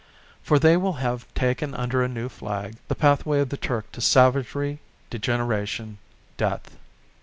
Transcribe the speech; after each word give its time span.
For 0.41 0.57
they 0.57 0.77
will 0.77 0.93
have 0.93 1.31
taken 1.35 1.75
under 1.75 2.01
a 2.01 2.07
new 2.07 2.27
flag, 2.27 2.77
the 2.87 2.95
pathway 2.95 3.39
of 3.41 3.49
the 3.49 3.55
Turk 3.55 3.91
to 3.91 4.01
savagery, 4.01 4.79
degeneration, 5.11 5.99
death. 6.37 6.75